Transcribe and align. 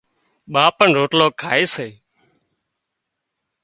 ٻاپ 0.53 0.73
پڻ 0.77 0.87
روٽلو 0.97 1.27
کائي 1.41 1.65
سي 1.75 1.89